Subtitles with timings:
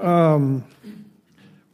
[0.00, 0.64] um,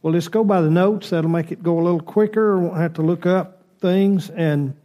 [0.01, 1.09] well, let's go by the notes.
[1.09, 2.57] That'll make it go a little quicker.
[2.57, 4.29] We won't have to look up things.
[4.29, 4.75] And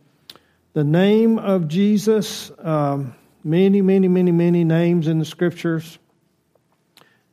[0.72, 5.98] the name of Jesus, um, many, many, many, many names in the scriptures.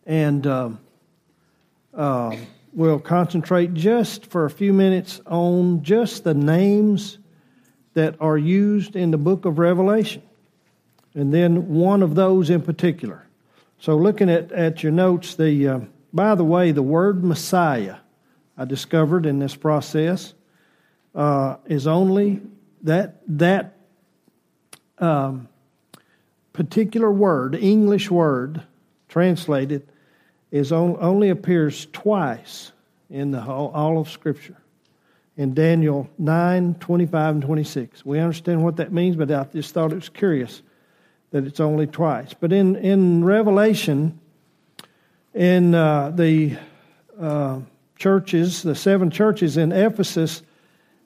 [0.05, 0.71] And uh,
[2.73, 7.17] we'll concentrate just for a few minutes on just the names
[7.94, 10.21] that are used in the book of Revelation.
[11.15, 13.26] And then one of those in particular.
[13.79, 15.79] So, looking at, at your notes, the uh,
[16.13, 17.97] by the way, the word Messiah
[18.57, 20.34] I discovered in this process
[21.15, 22.41] uh, is only
[22.84, 23.77] that that
[24.98, 25.48] um,
[26.51, 28.61] particular word, English word,
[29.07, 29.87] translated,
[30.51, 32.73] is on, only appears twice
[33.09, 34.57] in the whole, all of Scripture.
[35.37, 38.05] In Daniel 9, 25, and 26.
[38.05, 40.62] We understand what that means, but I just thought it was curious
[41.31, 42.34] that it's only twice.
[42.37, 44.20] But in, in Revelation,
[45.39, 46.57] in uh, the
[47.17, 47.61] uh,
[47.95, 50.43] churches, the seven churches in Ephesus,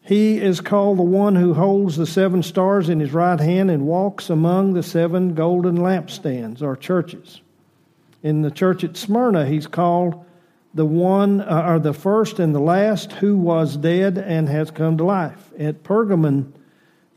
[0.01, 3.85] he is called the one who holds the seven stars in his right hand and
[3.85, 7.41] walks among the seven golden lampstands, or churches.
[8.23, 10.25] In the church at Smyrna, he's called
[10.73, 14.97] the one, uh, or the first and the last, who was dead and has come
[14.97, 15.51] to life.
[15.59, 16.51] At Pergamon,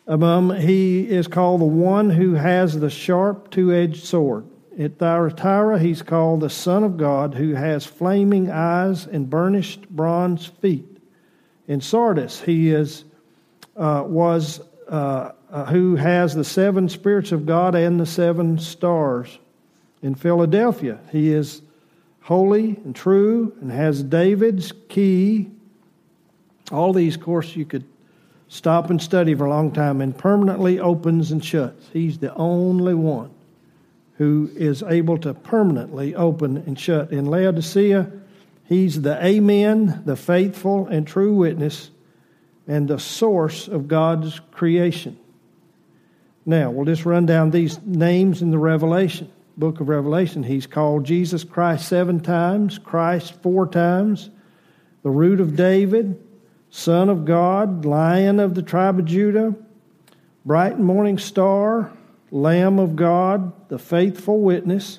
[0.06, 4.44] um, he is called the one who has the sharp two edged sword.
[4.78, 10.46] At Thyatira, he's called the Son of God, who has flaming eyes and burnished bronze
[10.46, 10.98] feet.
[11.66, 13.04] In Sardis, he is
[13.74, 19.38] uh, was uh, uh, who has the seven spirits of God and the seven stars.
[20.02, 21.62] In Philadelphia, he is
[22.20, 25.50] holy and true and has David's key.
[26.70, 27.84] All these, of course, you could
[28.48, 31.88] stop and study for a long time and permanently opens and shuts.
[31.92, 33.30] He's the only one
[34.19, 37.12] who is able to permanently open and shut.
[37.12, 38.11] In Laodicea,
[38.64, 41.91] he's the Amen, the faithful and true witness,
[42.67, 45.19] and the source of God's creation.
[46.44, 50.43] Now, we'll just run down these names in the Revelation, book of Revelation.
[50.43, 54.31] He's called Jesus Christ seven times, Christ four times,
[55.03, 56.22] the root of David,
[56.71, 59.54] Son of God, Lion of the tribe of Judah,
[60.44, 61.93] bright morning star,
[62.31, 64.98] Lamb of God, the faithful witness,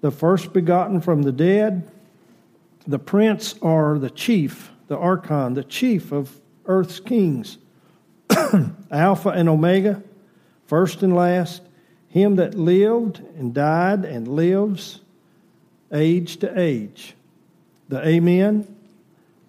[0.00, 1.90] the first begotten from the dead,
[2.86, 7.58] the prince or the chief, the archon, the chief of earth's kings,
[8.90, 10.02] Alpha and Omega,
[10.66, 11.62] first and last,
[12.08, 15.00] him that lived and died and lives
[15.92, 17.14] age to age,
[17.88, 18.76] the Amen,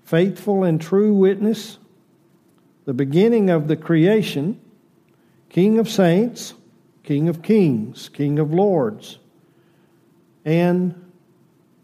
[0.03, 1.77] faithful and true witness,
[2.85, 4.59] the beginning of the creation,
[5.49, 6.53] King of saints,
[7.09, 9.17] King of kings, King of lords.
[10.45, 10.93] And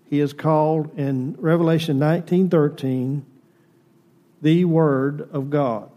[0.08, 3.24] he is called in Revelation 19:13
[4.44, 5.90] the word of God.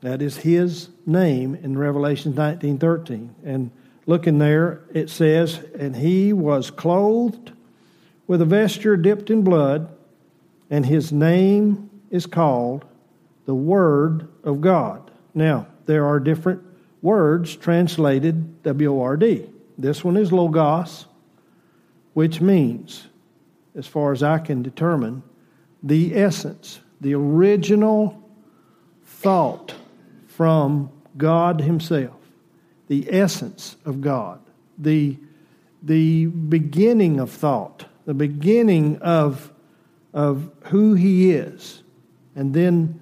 [0.00, 3.36] That is his name in Revelation 19:13.
[3.44, 3.70] And
[4.04, 7.52] looking there it says and he was clothed
[8.26, 9.90] with a vesture dipped in blood
[10.68, 12.84] and his name is called
[13.46, 15.08] the word of God.
[15.36, 16.64] Now, there are different
[17.02, 19.46] words translated W O R D.
[19.78, 21.06] This one is logos,
[22.12, 23.06] which means,
[23.74, 25.22] as far as I can determine,
[25.82, 28.22] the essence, the original
[29.04, 29.74] thought
[30.26, 32.16] from God Himself,
[32.88, 34.40] the essence of God,
[34.78, 35.16] the,
[35.82, 39.50] the beginning of thought, the beginning of,
[40.12, 41.82] of who He is,
[42.34, 43.00] and then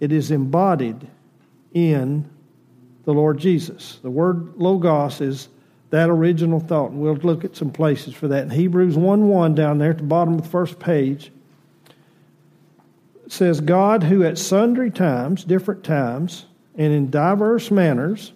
[0.00, 1.08] it is embodied
[1.72, 2.28] in
[3.04, 3.98] the Lord Jesus.
[4.02, 5.48] The word logos is
[5.90, 8.44] that original thought, and we'll look at some places for that.
[8.44, 11.30] In Hebrews 1 1 down there at the bottom of the first page,
[13.28, 16.46] says, God who at sundry times, different times,
[16.76, 18.32] and in diverse manners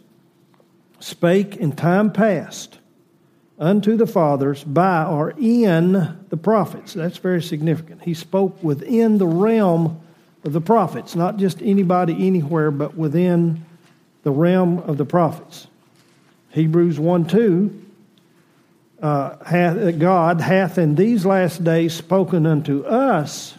[1.00, 2.78] spake in time past
[3.58, 6.94] unto the fathers by or in the prophets.
[6.94, 8.02] That's very significant.
[8.02, 10.00] He spoke within the realm
[10.44, 13.64] of the prophets, not just anybody anywhere, but within
[14.26, 15.68] the realm of the prophets.
[16.50, 17.82] Hebrews 1 2
[19.00, 23.56] uh, hath, God hath in these last days spoken unto us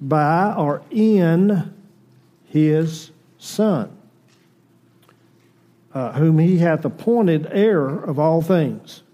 [0.00, 1.72] by or in
[2.46, 3.96] his Son,
[5.94, 9.04] uh, whom he hath appointed heir of all things,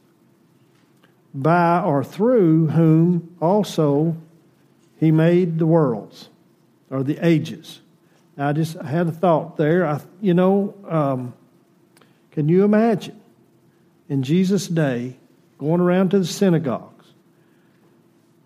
[1.35, 4.17] by or through whom also
[4.99, 6.31] he made the worlds
[6.89, 7.81] or the ages.
[8.39, 9.87] I just had a thought there.
[9.87, 11.35] I, you know, um,
[12.31, 13.21] can you imagine
[14.09, 15.17] in Jesus' day
[15.59, 17.07] going around to the synagogues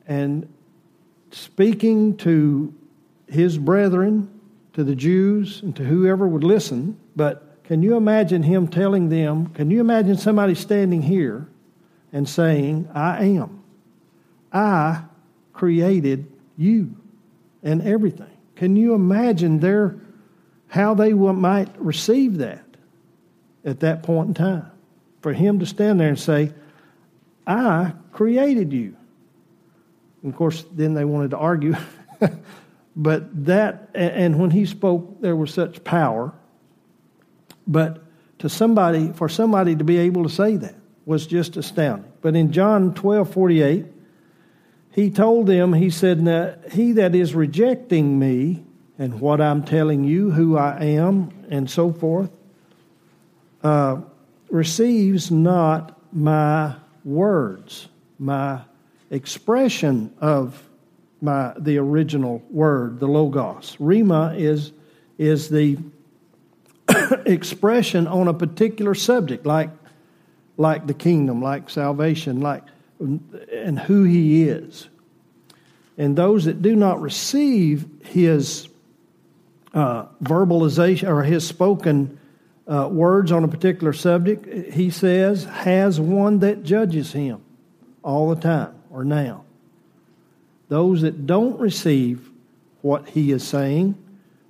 [0.07, 0.53] and
[1.31, 2.75] speaking to
[3.29, 4.29] his brethren,
[4.75, 6.99] to the Jews, and to whoever would listen.
[7.17, 11.49] But can you imagine him telling them, can you imagine somebody standing here
[12.13, 13.63] and saying, I am?
[14.53, 15.03] I
[15.53, 16.95] created you
[17.63, 18.32] and everything.
[18.63, 19.97] Can you imagine their
[20.69, 22.65] how they might receive that
[23.65, 24.71] at that point in time?
[25.21, 26.53] For him to stand there and say,
[27.45, 28.97] I created you.
[30.23, 31.75] And of course, then they wanted to argue.
[32.97, 36.33] but that, and when he spoke, there was such power.
[37.67, 38.01] But
[38.39, 42.13] to somebody, for somebody to be able to say that was just astounding.
[42.21, 43.87] But in John 12 48,
[44.95, 48.65] he told them, he said, Now, He that is rejecting me
[48.99, 52.31] and what I'm telling you, who I am, and so forth,
[53.65, 54.01] uh,
[54.51, 56.75] receives not my
[57.05, 58.61] words, my
[59.11, 60.63] expression of
[61.21, 63.77] my the original word, the logos.
[63.81, 64.73] Rhema is
[65.19, 65.79] is the
[67.27, 69.71] expression on a particular subject, like
[70.59, 72.63] like the kingdom, like salvation, like
[73.03, 74.89] and who he is.
[75.99, 78.69] And those that do not receive his
[79.75, 82.19] uh, verbalization or his spoken
[82.67, 87.43] uh, words on a particular subject, he says, has one that judges him
[88.03, 89.45] all the time or now.
[90.69, 92.31] Those that don't receive
[92.81, 93.97] what he is saying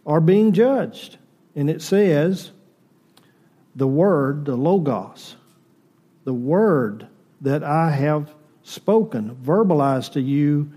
[0.07, 1.19] are being judged.
[1.57, 2.53] And it says,
[3.75, 5.37] the word, the logos,
[6.25, 7.07] the word
[7.41, 10.71] that I have spoken, verbalized to you,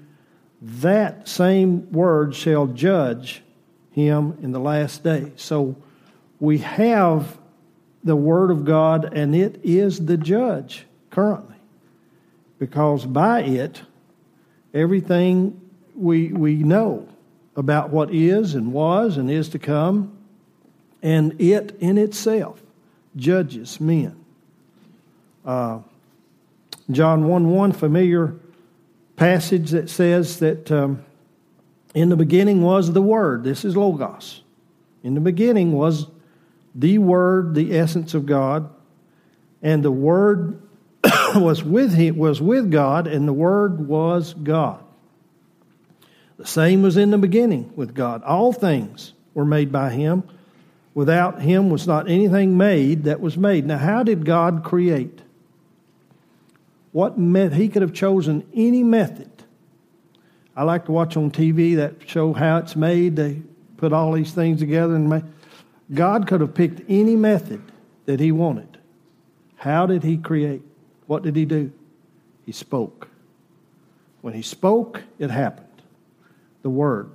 [0.61, 3.43] that same word shall judge
[3.91, 5.31] him in the last day.
[5.35, 5.75] So
[6.39, 7.37] we have
[8.03, 11.55] the Word of God, and it is the judge currently.
[12.59, 13.81] Because by it,
[14.73, 15.59] everything
[15.95, 17.07] we, we know
[17.55, 20.17] about what is and was and is to come,
[21.01, 22.61] and it in itself
[23.15, 24.15] judges men.
[25.45, 25.79] Uh,
[26.91, 28.35] John 1 1, familiar
[29.15, 31.03] passage that says that um,
[31.93, 33.43] in the beginning was the Word.
[33.43, 34.41] This is Logos.
[35.03, 36.07] In the beginning was
[36.75, 38.69] the Word, the essence of God,
[39.61, 40.61] and the Word
[41.35, 44.83] was with him, was with God, and the Word was God.
[46.37, 48.21] The same was in the beginning with God.
[48.23, 50.23] All things were made by Him.
[50.93, 53.65] Without Him was not anything made that was made.
[53.65, 55.21] Now, how did God create?
[56.95, 57.57] What method?
[57.57, 59.29] He could have chosen any method.
[60.55, 63.17] I like to watch on TV that show how it's made.
[63.17, 63.41] They
[63.75, 65.25] put all these things together and make.
[65.93, 67.61] God could have picked any method
[68.05, 68.77] that He wanted.
[69.57, 70.61] How did He create?
[71.05, 71.69] What did He do?
[72.45, 73.09] He spoke.
[74.21, 75.81] When He spoke, it happened.
[76.61, 77.11] The Word.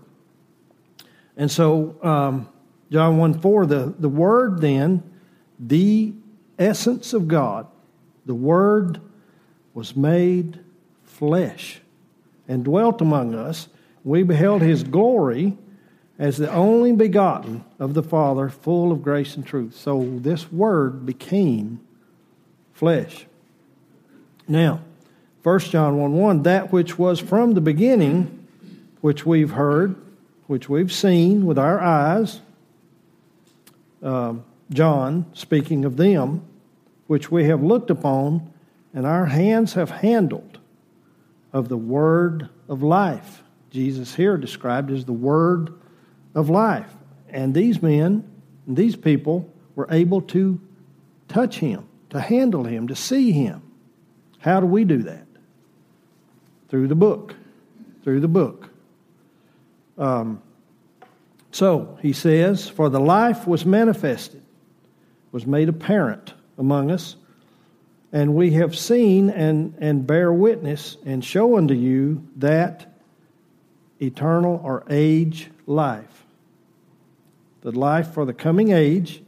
[1.38, 2.50] And so, um,
[2.92, 5.02] John 1 4, the, the Word then,
[5.58, 6.12] the
[6.58, 7.66] essence of God,
[8.26, 9.00] the Word
[9.80, 10.60] was made
[11.04, 11.80] flesh
[12.46, 13.66] and dwelt among us.
[14.04, 15.56] We beheld His glory
[16.18, 19.74] as the only begotten of the Father, full of grace and truth.
[19.74, 21.80] So this word became
[22.74, 23.24] flesh.
[24.46, 24.82] Now,
[25.44, 28.46] 1 John 1 1, that which was from the beginning,
[29.00, 29.96] which we've heard,
[30.46, 32.42] which we've seen with our eyes,
[34.02, 36.42] um, John speaking of them,
[37.06, 38.52] which we have looked upon,
[38.92, 40.58] and our hands have handled
[41.52, 43.42] of the word of life.
[43.70, 45.72] Jesus here described as the word
[46.34, 46.90] of life.
[47.28, 48.28] And these men,
[48.66, 50.60] these people, were able to
[51.28, 53.62] touch him, to handle him, to see him.
[54.40, 55.26] How do we do that?
[56.68, 57.36] Through the book.
[58.02, 58.70] Through the book.
[59.98, 60.42] Um,
[61.52, 64.42] so, he says, For the life was manifested,
[65.32, 67.16] was made apparent among us,
[68.12, 72.86] and we have seen and, and bear witness and show unto you that
[74.00, 76.20] eternal or age life
[77.62, 79.22] the life for the coming age,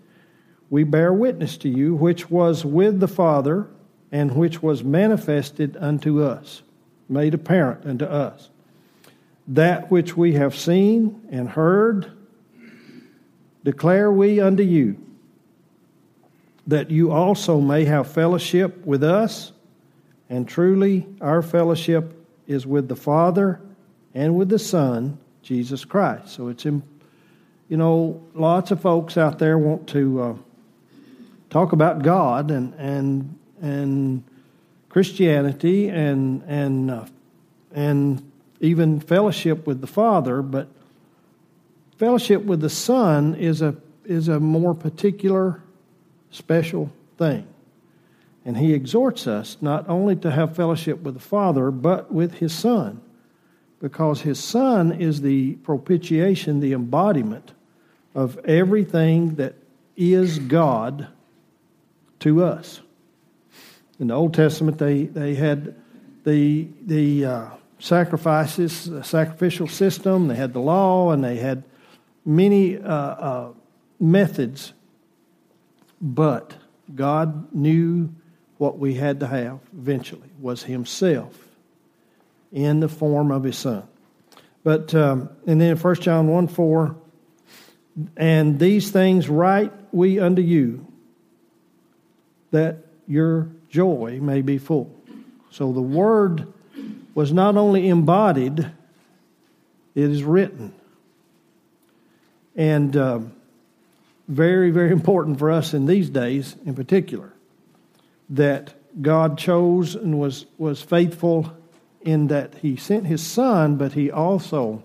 [0.71, 3.69] we bear witness to you, which was with the Father,
[4.11, 6.63] and which was manifested unto us,
[7.09, 8.51] made apparent unto us.
[9.49, 12.13] That which we have seen and heard,
[13.65, 14.97] declare we unto you,
[16.67, 19.53] that you also may have fellowship with us,
[20.29, 22.15] and truly our fellowship
[22.47, 23.61] is with the Father
[24.15, 26.29] and with the Son, Jesus Christ.
[26.29, 26.83] So it's you
[27.79, 30.35] know, lots of folks out there want to uh,
[31.49, 34.25] talk about God and and and
[34.91, 37.07] Christianity and and uh,
[37.73, 40.69] and even fellowship with the Father, but
[41.97, 45.62] fellowship with the Son is a is a more particular,
[46.33, 47.47] special thing.
[48.45, 52.53] And he exhorts us not only to have fellowship with the Father, but with his
[52.53, 53.01] Son,
[53.81, 57.53] because his Son is the propitiation, the embodiment
[58.15, 59.55] of everything that
[59.97, 61.07] is God
[62.21, 62.81] to us.
[64.01, 65.77] In the Old Testament, they, they had
[66.25, 67.47] the, the uh,
[67.79, 71.63] sacrifices, the sacrificial system, they had the law, and they had
[72.25, 73.53] many uh, uh,
[74.01, 74.73] methods.
[76.03, 76.55] But
[76.93, 78.13] God knew
[78.59, 81.39] what we had to have eventually was Himself
[82.53, 83.85] in the form of His Son.
[84.65, 86.97] But, um, and then 1 John 1 4,
[88.17, 90.87] and these things write we unto you,
[92.51, 94.95] that your joy may be full.
[95.51, 96.53] So the word
[97.15, 98.61] was not only embodied,
[99.95, 100.73] it is written.
[102.57, 103.21] And uh,
[104.29, 107.33] very, very important for us in these days in particular
[108.31, 111.53] that God chose and was, was faithful
[112.03, 114.83] in that He sent His Son, but He also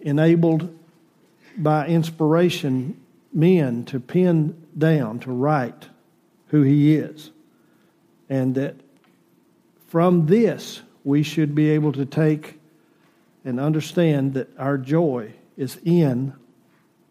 [0.00, 0.76] enabled
[1.56, 3.00] by inspiration
[3.32, 5.88] men to pin down, to write
[6.48, 7.30] who He is.
[8.28, 8.76] And that
[9.88, 12.60] from this we should be able to take
[13.44, 16.32] and understand that our joy is in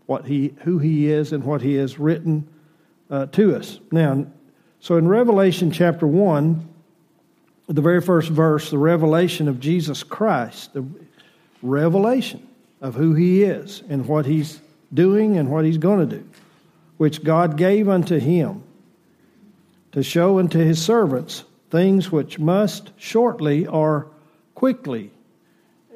[0.06, 2.48] what he, who He is and what He has written
[3.10, 3.80] uh, to us.
[3.92, 4.26] Now,
[4.80, 6.70] so in Revelation chapter 1,
[7.68, 10.86] the very first verse, the revelation of Jesus Christ, the
[11.62, 12.46] revelation
[12.82, 14.60] of who He is and what He's
[14.94, 16.28] doing and what He's going to do,
[16.98, 18.64] which God gave unto Him
[19.94, 24.08] to show unto His servants things which must shortly or
[24.54, 25.12] quickly,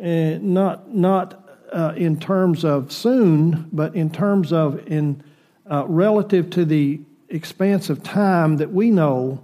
[0.02, 5.24] uh, not, not uh, in terms of soon, but in terms of in
[5.70, 9.44] uh, relative to the expanse of time that we know,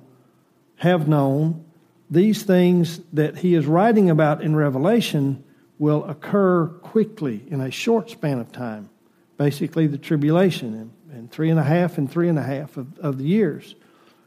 [0.77, 1.65] have known,
[2.10, 5.44] these things that he is writing about in Revelation
[5.80, 8.89] will occur quickly in a short span of time.
[9.38, 13.18] Basically, the tribulation in, three and a half and three and a half of, of
[13.18, 13.75] the years.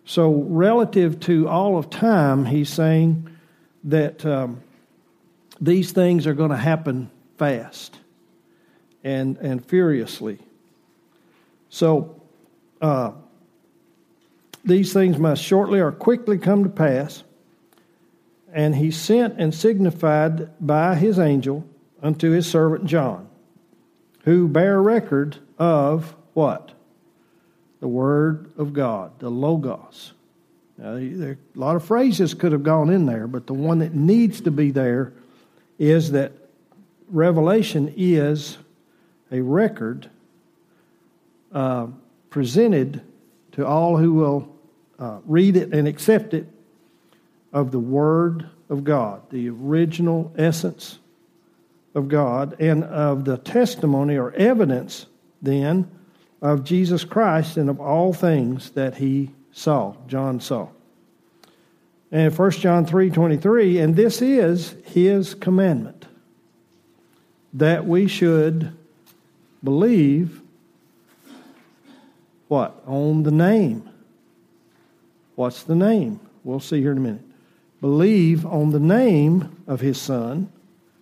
[0.04, 3.28] So, relative to all of time, he's saying
[3.84, 4.62] that um,
[5.60, 7.98] these things are going to happen fast
[9.04, 10.38] and, and furiously.
[11.68, 12.20] So,
[12.80, 13.12] uh,
[14.66, 17.22] these things must shortly or quickly come to pass.
[18.52, 21.64] And he sent and signified by his angel
[22.02, 23.28] unto his servant John,
[24.24, 26.72] who bear record of what?
[27.80, 30.12] The Word of God, the Logos.
[30.78, 34.40] Now, a lot of phrases could have gone in there, but the one that needs
[34.42, 35.12] to be there
[35.78, 36.32] is that
[37.08, 38.58] Revelation is
[39.30, 40.10] a record
[41.52, 41.86] uh,
[42.30, 43.02] presented
[43.52, 44.48] to all who will
[44.98, 46.46] uh, read it and accept it
[47.52, 50.98] of the Word of God, the original essence
[51.94, 55.06] of God, and of the testimony or evidence
[55.40, 55.90] then
[56.42, 60.68] of Jesus Christ and of all things that he saw, John saw.
[62.12, 66.06] And 1 John 3 23, and this is his commandment
[67.54, 68.72] that we should
[69.62, 70.40] believe
[72.48, 72.80] what?
[72.86, 73.88] On the name
[75.36, 76.18] What's the name?
[76.42, 77.22] We'll see here in a minute.
[77.80, 80.50] Believe on the name of his son,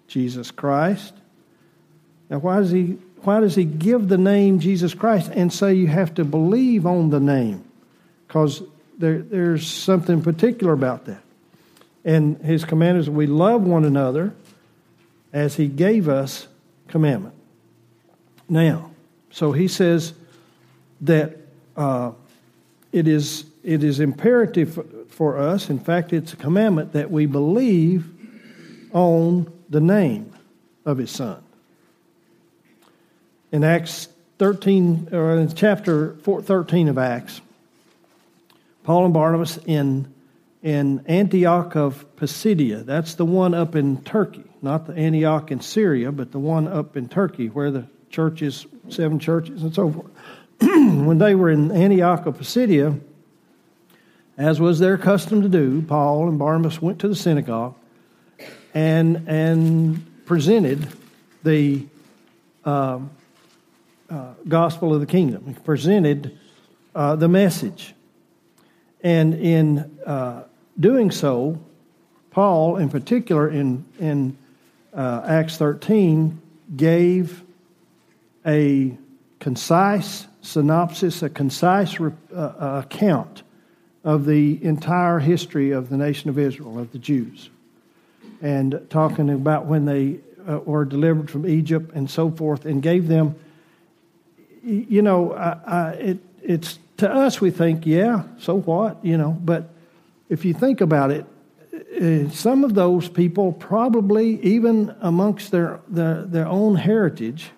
[0.08, 1.14] Jesus Christ.
[2.28, 5.86] Now, why does he why does he give the name Jesus Christ and say you
[5.86, 7.64] have to believe on the name?
[8.26, 8.62] Because
[8.98, 11.22] there, there's something particular about that.
[12.04, 14.34] And his command is we love one another
[15.34, 16.48] as he gave us
[16.88, 17.34] commandment.
[18.48, 18.90] Now,
[19.30, 20.14] so he says
[21.02, 21.36] that
[21.76, 22.12] uh,
[22.90, 28.06] it is it is imperative for us, in fact, it's a commandment that we believe
[28.92, 30.32] on the name
[30.84, 31.42] of his son.
[33.52, 37.40] In Acts 13, or in chapter 13 of Acts,
[38.82, 40.12] Paul and Barnabas in,
[40.62, 46.10] in Antioch of Pisidia, that's the one up in Turkey, not the Antioch in Syria,
[46.10, 50.10] but the one up in Turkey where the churches, seven churches, and so forth.
[50.60, 52.98] when they were in Antioch of Pisidia,
[54.36, 57.74] as was their custom to do, Paul and Barnabas went to the synagogue
[58.72, 60.88] and, and presented
[61.44, 61.86] the
[62.64, 62.98] uh,
[64.10, 66.38] uh, gospel of the kingdom, he presented
[66.94, 67.94] uh, the message.
[69.02, 70.44] And in uh,
[70.78, 71.60] doing so,
[72.30, 74.36] Paul, in particular in, in
[74.94, 76.40] uh, Acts 13,
[76.76, 77.42] gave
[78.46, 78.96] a
[79.40, 83.42] concise synopsis, a concise uh, uh, account
[84.04, 87.48] of the entire history of the nation of Israel, of the Jews,
[88.42, 93.08] and talking about when they uh, were delivered from Egypt and so forth, and gave
[93.08, 93.34] them,
[94.62, 99.36] you know, I, I, it, it's to us we think, yeah, so what, you know,
[99.42, 99.70] but
[100.28, 101.26] if you think about it,
[102.30, 107.50] some of those people probably, even amongst their, their, their own heritage,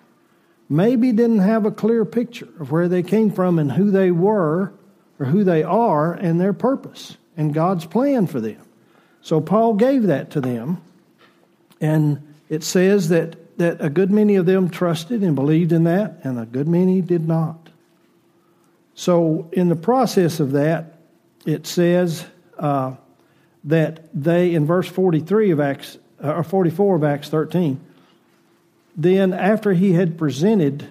[0.69, 4.73] maybe didn't have a clear picture of where they came from and who they were
[5.19, 8.61] or who they are and their purpose and God's plan for them.
[9.21, 10.81] So Paul gave that to them,
[11.81, 16.19] and it says that, that a good many of them trusted and believed in that,
[16.23, 17.69] and a good many did not.
[18.95, 20.97] So, in the process of that,
[21.45, 22.25] it says
[22.57, 22.95] uh,
[23.67, 27.79] that they, in verse 43 of Acts, uh, or 44 of Acts 13,
[28.95, 30.87] then after he had presented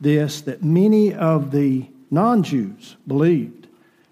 [0.00, 3.68] this, that many of the non Jews believed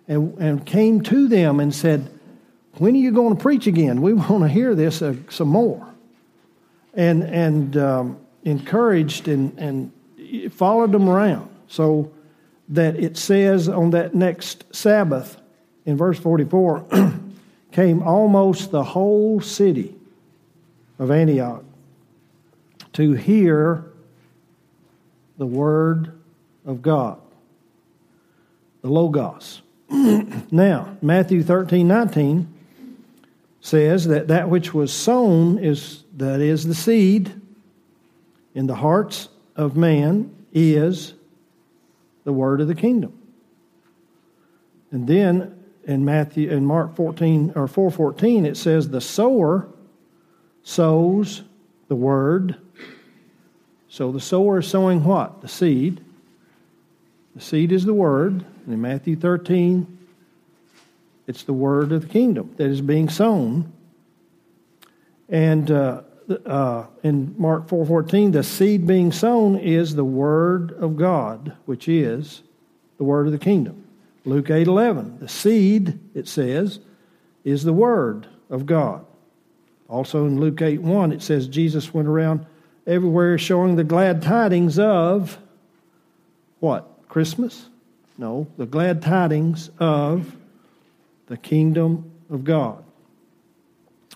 [0.08, 2.08] and, and came to them and said,
[2.74, 4.00] When are you going to preach again?
[4.00, 5.86] We want to hear this uh, some more.
[6.94, 11.48] And, and um, encouraged and, and followed them around.
[11.66, 12.12] So
[12.68, 15.36] that it says on that next Sabbath
[15.84, 16.86] in verse 44
[17.74, 19.96] came almost the whole city
[21.00, 21.64] of Antioch
[22.92, 23.84] to hear
[25.38, 26.16] the word
[26.64, 27.18] of God,
[28.80, 29.60] the Logos.
[29.90, 32.54] now, Matthew 13 19
[33.60, 37.32] says that that which was sown is, that is, the seed
[38.54, 41.14] in the hearts of man is
[42.22, 43.20] the word of the kingdom.
[44.92, 49.68] And then in Matthew in Mark 14 or 414 it says the sower
[50.62, 51.42] sows
[51.88, 52.56] the word
[53.94, 55.40] so the sower is sowing what?
[55.40, 56.00] The seed.
[57.36, 58.44] The seed is the word.
[58.64, 59.86] And in Matthew 13,
[61.28, 63.72] it's the word of the kingdom that is being sown.
[65.28, 66.02] And uh,
[66.44, 72.42] uh, in Mark 4:14, the seed being sown is the word of God, which is
[72.98, 73.83] the word of the kingdom.
[74.24, 76.80] Luke 8:11, the seed, it says,
[77.44, 79.04] is the word of God.
[79.88, 82.46] Also in Luke 8:1, it says Jesus went around
[82.86, 85.38] everywhere showing the glad tidings of
[86.60, 86.88] what?
[87.08, 87.68] Christmas?
[88.16, 90.36] No, the glad tidings of
[91.26, 92.82] the kingdom of God.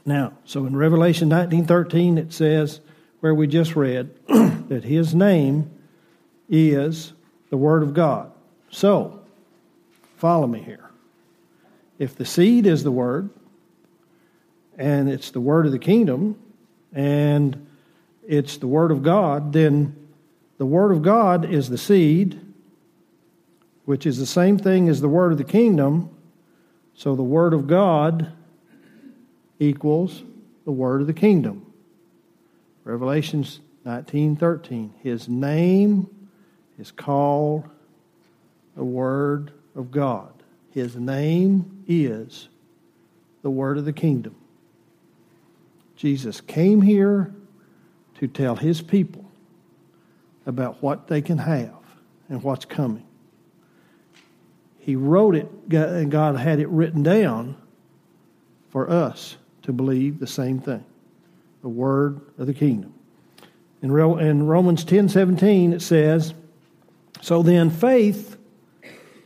[0.06, 2.80] Now, so in Revelation 19:13 it says
[3.20, 4.10] where we just read
[4.68, 5.70] that his name
[6.48, 7.12] is
[7.50, 8.30] the word of God.
[8.70, 9.17] So,
[10.18, 10.90] follow me here.
[11.98, 13.30] If the seed is the word
[14.76, 16.38] and it's the word of the kingdom
[16.92, 17.66] and
[18.28, 19.96] it's the Word of God, then
[20.58, 22.38] the Word of God is the seed,
[23.86, 26.10] which is the same thing as the Word of the kingdom.
[26.94, 28.32] So the Word of God
[29.58, 30.22] equals
[30.66, 31.72] the Word of the kingdom.
[32.84, 34.92] Revelations 19:13.
[35.02, 36.08] His name
[36.78, 37.64] is called
[38.76, 40.32] the Word of God.
[40.70, 42.48] His name is
[43.42, 44.34] the Word of the kingdom.
[45.96, 47.34] Jesus came here
[48.16, 49.24] to tell his people
[50.46, 51.74] about what they can have
[52.28, 53.04] and what's coming.
[54.78, 57.56] He wrote it, and God had it written down
[58.70, 60.84] for us to believe the same thing
[61.60, 62.94] the word of the kingdom.
[63.82, 66.32] In, Romans 10 17, it says,
[67.20, 68.37] So then faith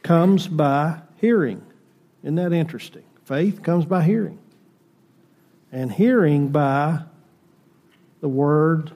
[0.03, 1.63] comes by hearing.
[2.23, 3.05] Isn't that interesting?
[3.25, 4.39] Faith comes by hearing,
[5.71, 7.01] and hearing by
[8.21, 8.93] the word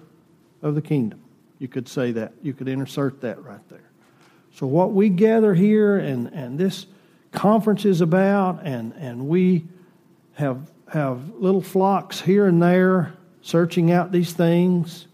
[0.62, 1.20] of the kingdom.
[1.58, 2.32] You could say that.
[2.42, 3.80] You could insert that right there.
[4.54, 6.86] So, what we gather here and, and this
[7.32, 9.64] conference is about, and, and we
[10.34, 15.06] have, have little flocks here and there searching out these things,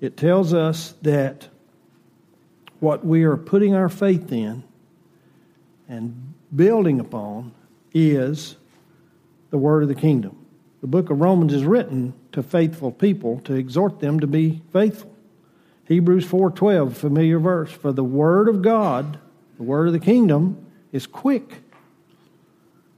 [0.00, 1.48] it tells us that
[2.84, 4.62] what we are putting our faith in
[5.88, 7.50] and building upon
[7.94, 8.56] is
[9.48, 10.36] the word of the kingdom.
[10.82, 15.10] The book of Romans is written to faithful people to exhort them to be faithful.
[15.88, 19.18] Hebrews 4:12, familiar verse, for the word of God,
[19.56, 20.58] the word of the kingdom
[20.92, 21.62] is quick,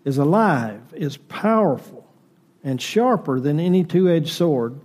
[0.04, 2.04] is alive, is powerful,
[2.64, 4.80] and sharper than any two-edged sword,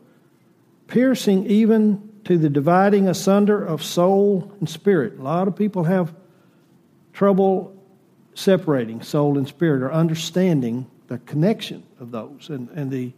[0.86, 5.18] piercing even to the dividing asunder of soul and spirit.
[5.18, 6.14] A lot of people have
[7.14, 7.76] trouble
[8.36, 13.12] separating soul and spirit or understanding the connection of those and, and the,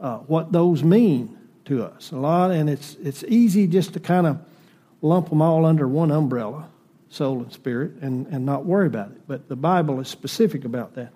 [0.00, 2.12] uh, what those mean to us.
[2.12, 4.38] A lot, and it's, it's easy just to kind of
[5.02, 6.68] lump them all under one umbrella,
[7.10, 9.20] soul and spirit, and, and not worry about it.
[9.26, 11.12] But the Bible is specific about that.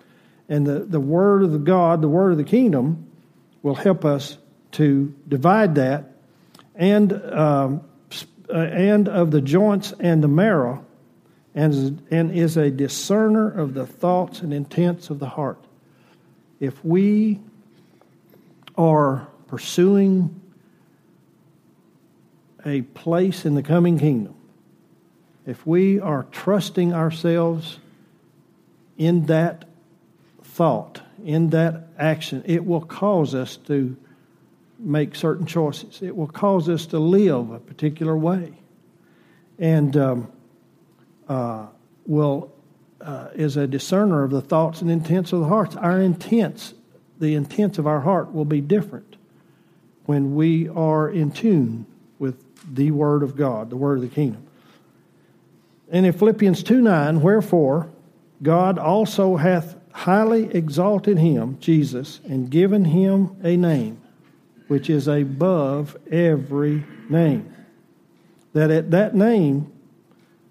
[0.49, 3.09] And the, the Word of the God, the Word of the kingdom,
[3.63, 4.37] will help us
[4.73, 6.12] to divide that
[6.75, 7.81] and, um,
[8.49, 10.85] uh, and of the joints and the marrow,
[11.55, 15.63] and, and is a discerner of the thoughts and intents of the heart.
[16.59, 17.39] If we
[18.77, 20.41] are pursuing
[22.65, 24.35] a place in the coming kingdom,
[25.45, 27.79] if we are trusting ourselves
[28.97, 29.65] in that
[30.43, 33.97] thought, in that action, it will cause us to
[34.83, 36.01] make certain choices.
[36.01, 38.53] It will cause us to live a particular way.
[39.57, 40.31] And um,
[41.27, 41.67] uh,
[42.05, 42.51] will
[43.01, 45.75] uh, is a discerner of the thoughts and intents of the hearts.
[45.75, 46.73] Our intents,
[47.19, 49.15] the intents of our heart, will be different
[50.05, 51.85] when we are in tune
[52.19, 52.43] with
[52.73, 54.45] the Word of God, the Word of the kingdom.
[55.91, 57.89] And in Philippians 2 9, wherefore
[58.41, 64.02] God also hath highly exalted him, Jesus, and given him a name
[64.67, 67.53] which is above every name.
[68.53, 69.71] That at that name,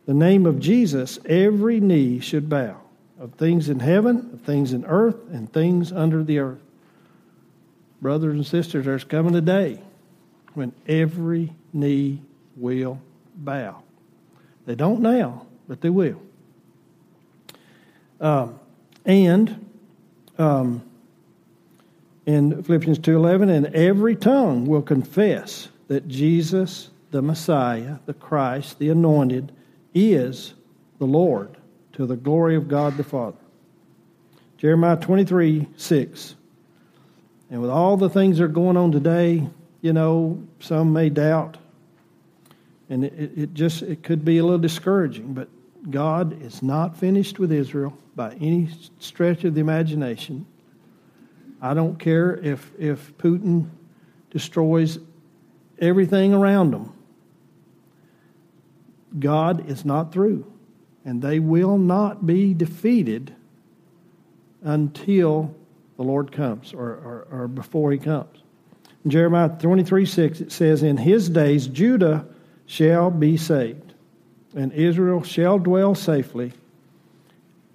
[0.07, 2.83] the name of Jesus, every knee should bow
[3.23, 6.61] of things in heaven, of things in earth, and things under the earth.
[8.01, 9.81] Brothers and sisters, there's coming a day
[10.55, 12.21] when every knee
[12.57, 13.01] will
[13.37, 13.81] bow.
[14.67, 16.21] They don't now, but they will.
[18.21, 18.59] Um,
[19.05, 19.71] and
[20.37, 20.83] um,
[22.27, 28.89] in Philippians 2:11 and every tongue will confess that Jesus the Messiah, the Christ, the
[28.89, 29.53] anointed
[29.95, 30.55] is
[30.99, 31.57] the Lord
[31.93, 33.37] to the glory of God the Father.
[34.57, 36.35] Jeremiah 23 6.
[37.51, 39.47] And with all the things that are going on today,
[39.83, 41.59] you know, some may doubt.
[42.89, 45.49] And it, it just it could be a little discouraging, but
[45.91, 50.47] God is not finished with Israel by any stretch of the imagination.
[51.63, 53.69] I don't care if, if Putin
[54.31, 54.99] destroys
[55.79, 56.93] everything around them.
[59.19, 60.51] God is not through,
[61.05, 63.33] and they will not be defeated
[64.63, 65.55] until
[65.97, 68.43] the Lord comes or, or, or before he comes.
[69.05, 72.27] In Jeremiah 23 6, it says, In his days Judah
[72.67, 73.95] shall be saved,
[74.57, 76.53] and Israel shall dwell safely,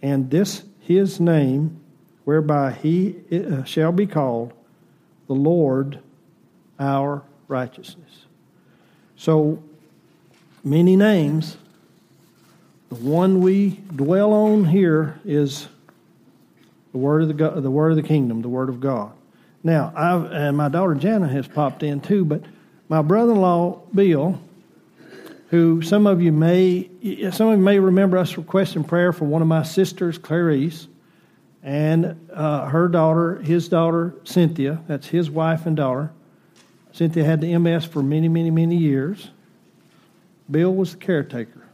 [0.01, 1.79] and this his name
[2.27, 4.51] whereby he uh, shall be called
[5.27, 5.97] the Lord
[6.77, 8.25] our righteousness.
[9.15, 9.63] So
[10.61, 11.55] many names.
[12.89, 15.69] The one we dwell on here is
[16.91, 19.13] the word of the the word of the kingdom, the word of God.
[19.63, 22.41] Now, I've and my daughter Jana has popped in too, but
[22.89, 24.37] my brother-in-law Bill,
[25.49, 26.89] who some of you may
[27.31, 30.89] some of you may remember us requesting prayer for one of my sisters, Clarice
[31.67, 36.13] and uh, her daughter, his daughter, Cynthia, that's his wife and daughter.
[36.93, 39.31] Cynthia had the MS for many, many, many years.
[40.49, 41.67] Bill was the caretaker.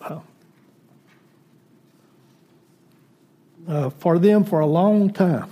[0.00, 0.20] Uh,
[3.66, 5.50] uh, for them for a long time.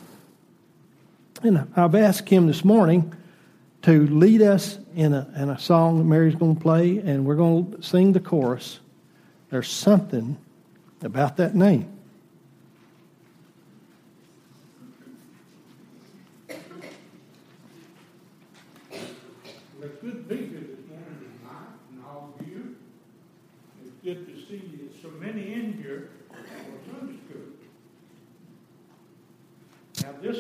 [1.43, 3.13] And I've asked him this morning
[3.83, 7.35] to lead us in a, in a song that Mary's going to play, and we're
[7.35, 8.79] going to sing the chorus.
[9.51, 10.39] There's something
[11.05, 11.89] about that name.
[19.83, 21.33] it's good to be here this morning
[21.91, 22.77] and all of you.
[23.85, 24.63] It's good to see
[25.03, 27.49] so many in here for Sunday school.
[30.03, 30.39] Now, this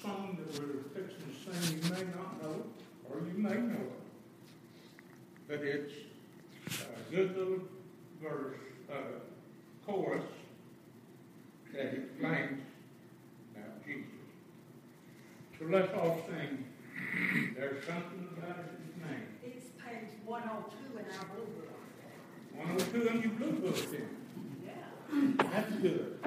[0.00, 2.64] song that we're fixing to sing, you may not know,
[3.10, 4.02] or you may know it,
[5.48, 5.92] but it's
[6.80, 7.60] a good little
[8.22, 8.54] verse.
[9.86, 10.24] Chorus
[11.72, 12.62] that explains
[13.54, 14.04] about Jesus.
[15.58, 16.64] So let's all sing.
[17.56, 19.28] There's something about his name.
[19.44, 21.70] It's page 102 in our blue book.
[22.56, 24.08] 102 in your blue book then.
[24.64, 24.86] Yeah.
[25.52, 26.18] That's good.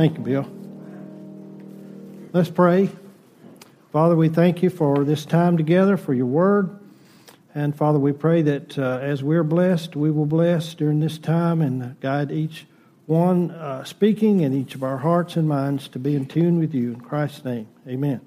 [0.00, 0.50] Thank you, Bill.
[2.32, 2.88] Let's pray.
[3.92, 6.80] Father, we thank you for this time together, for your word.
[7.54, 11.60] And Father, we pray that uh, as we're blessed, we will bless during this time
[11.60, 12.66] and guide each
[13.04, 16.72] one uh, speaking and each of our hearts and minds to be in tune with
[16.72, 16.94] you.
[16.94, 18.22] In Christ's name, amen.